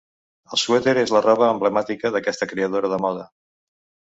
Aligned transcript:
El 0.55 0.61
suèter 0.61 0.93
és 1.01 1.13
la 1.17 1.21
roba 1.25 1.49
emblemàtica 1.55 2.13
d'aquesta 2.17 2.51
creadora 2.55 2.93
de 2.95 3.01
moda. 3.07 3.29